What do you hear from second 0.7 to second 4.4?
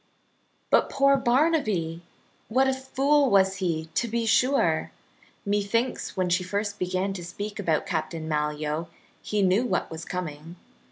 But, poor Barnaby! what a fool was he, to be